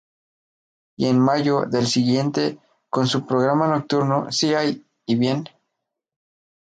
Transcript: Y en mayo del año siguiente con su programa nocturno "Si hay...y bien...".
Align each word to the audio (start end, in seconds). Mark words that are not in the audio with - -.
Y 0.97 1.05
en 1.05 1.19
mayo 1.19 1.67
del 1.67 1.81
año 1.81 1.85
siguiente 1.87 2.57
con 2.89 3.05
su 3.05 3.27
programa 3.27 3.67
nocturno 3.67 4.31
"Si 4.31 4.55
hay...y 4.55 5.15
bien...". 5.15 5.43